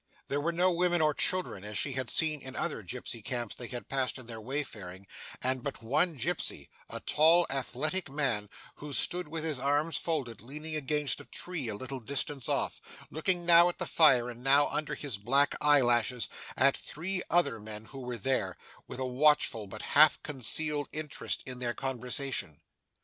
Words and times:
There 0.29 0.41
were 0.41 0.51
no 0.51 0.71
women 0.71 0.99
or 0.99 1.13
children, 1.13 1.63
as 1.63 1.77
she 1.77 1.91
had 1.91 2.09
seen 2.09 2.41
in 2.41 2.55
other 2.55 2.81
gipsy 2.81 3.21
camps 3.21 3.53
they 3.53 3.67
had 3.67 3.87
passed 3.87 4.17
in 4.17 4.25
their 4.25 4.41
wayfaring, 4.41 5.05
and 5.43 5.61
but 5.61 5.83
one 5.83 6.15
gipsy 6.15 6.71
a 6.89 6.99
tall 7.01 7.45
athletic 7.51 8.09
man, 8.09 8.49
who 8.77 8.93
stood 8.93 9.27
with 9.27 9.43
his 9.43 9.59
arms 9.59 9.97
folded, 9.97 10.41
leaning 10.41 10.75
against 10.75 11.21
a 11.21 11.25
tree 11.25 11.69
at 11.69 11.75
a 11.75 11.77
little 11.77 11.99
distance 11.99 12.49
off, 12.49 12.81
looking 13.11 13.45
now 13.45 13.69
at 13.69 13.77
the 13.77 13.85
fire, 13.85 14.27
and 14.31 14.43
now, 14.43 14.69
under 14.69 14.95
his 14.95 15.19
black 15.19 15.53
eyelashes, 15.61 16.27
at 16.57 16.75
three 16.75 17.21
other 17.29 17.59
men 17.59 17.85
who 17.85 17.99
were 17.99 18.17
there, 18.17 18.57
with 18.87 18.97
a 18.99 19.05
watchful 19.05 19.67
but 19.67 19.83
half 19.93 20.19
concealed 20.23 20.89
interest 20.91 21.43
in 21.45 21.59
their 21.59 21.75
conversation. 21.75 22.59